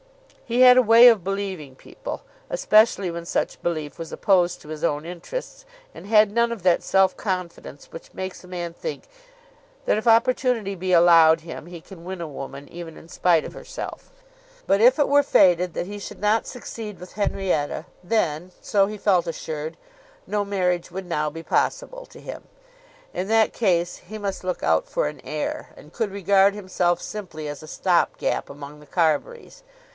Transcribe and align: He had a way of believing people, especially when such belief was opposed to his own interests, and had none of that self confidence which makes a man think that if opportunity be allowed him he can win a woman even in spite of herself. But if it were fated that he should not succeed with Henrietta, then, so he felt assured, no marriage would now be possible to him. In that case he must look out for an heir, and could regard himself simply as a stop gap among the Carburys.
He 0.45 0.61
had 0.61 0.77
a 0.77 0.81
way 0.81 1.07
of 1.09 1.23
believing 1.23 1.75
people, 1.75 2.23
especially 2.49 3.09
when 3.11 3.23
such 3.25 3.61
belief 3.61 3.97
was 3.99 4.11
opposed 4.11 4.59
to 4.59 4.69
his 4.69 4.83
own 4.83 5.05
interests, 5.05 5.63
and 5.93 6.07
had 6.07 6.31
none 6.31 6.51
of 6.51 6.63
that 6.63 6.83
self 6.83 7.15
confidence 7.15 7.85
which 7.91 8.13
makes 8.13 8.43
a 8.43 8.49
man 8.49 8.73
think 8.73 9.03
that 9.85 9.97
if 9.97 10.07
opportunity 10.07 10.73
be 10.75 10.91
allowed 10.91 11.41
him 11.41 11.67
he 11.67 11.79
can 11.79 12.03
win 12.03 12.19
a 12.19 12.27
woman 12.27 12.67
even 12.67 12.97
in 12.97 13.07
spite 13.07 13.45
of 13.45 13.53
herself. 13.53 14.11
But 14.67 14.81
if 14.81 14.97
it 14.99 15.07
were 15.07 15.23
fated 15.23 15.73
that 15.75 15.85
he 15.85 15.99
should 15.99 16.19
not 16.19 16.47
succeed 16.47 16.99
with 16.99 17.13
Henrietta, 17.13 17.85
then, 18.03 18.51
so 18.59 18.87
he 18.87 18.97
felt 18.97 19.27
assured, 19.27 19.77
no 20.27 20.43
marriage 20.43 20.91
would 20.91 21.05
now 21.05 21.29
be 21.29 21.43
possible 21.43 22.05
to 22.07 22.19
him. 22.19 22.45
In 23.13 23.27
that 23.29 23.53
case 23.53 23.97
he 23.97 24.17
must 24.17 24.43
look 24.43 24.63
out 24.63 24.87
for 24.87 25.07
an 25.07 25.21
heir, 25.23 25.69
and 25.77 25.93
could 25.93 26.11
regard 26.11 26.55
himself 26.55 27.01
simply 27.01 27.47
as 27.47 27.63
a 27.63 27.67
stop 27.67 28.17
gap 28.17 28.49
among 28.49 28.79
the 28.79 28.87
Carburys. 28.87 29.61